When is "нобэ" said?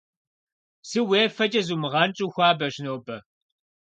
2.85-3.17